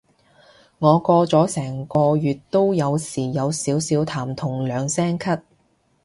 [0.79, 5.39] 我過咗成個月都有時有少少痰同兩聲咳